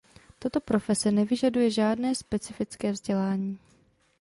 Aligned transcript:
Tato 0.39 0.61
profese 0.61 1.11
nevyžaduje 1.11 1.71
žádné 1.71 2.15
specifické 2.15 2.91
vzdělání. 2.91 3.59